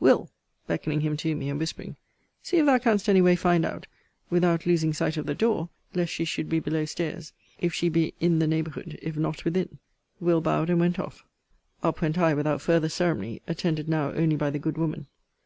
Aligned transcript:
Will.! 0.00 0.30
beckoning 0.66 1.02
him 1.02 1.18
to 1.18 1.36
me, 1.36 1.50
and 1.50 1.58
whispering, 1.60 1.96
see 2.42 2.56
if 2.56 2.64
thou 2.64 2.78
canst 2.78 3.10
any 3.10 3.20
way 3.20 3.36
find 3.36 3.62
out 3.62 3.86
(without 4.30 4.64
losing 4.64 4.94
sight 4.94 5.18
of 5.18 5.26
the 5.26 5.34
door, 5.34 5.68
lest 5.92 6.10
she 6.14 6.24
should 6.24 6.48
be 6.48 6.60
below 6.60 6.86
stairs) 6.86 7.34
if 7.60 7.74
she 7.74 7.90
be 7.90 8.14
in 8.18 8.38
the 8.38 8.46
neighbourhood, 8.46 8.98
if 9.02 9.18
not 9.18 9.44
within. 9.44 9.80
Will. 10.18 10.40
bowed, 10.40 10.70
and 10.70 10.80
went 10.80 10.98
off. 10.98 11.26
Up 11.82 12.00
went 12.00 12.16
I, 12.16 12.32
without 12.32 12.62
further 12.62 12.88
ceremony; 12.88 13.42
attended 13.46 13.86
now 13.86 14.12
only 14.12 14.34
by 14.36 14.48
the 14.48 14.58
good 14.58 14.78
woman. 14.78 15.08